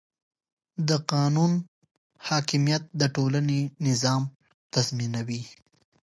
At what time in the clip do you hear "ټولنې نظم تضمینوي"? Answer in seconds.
3.15-5.41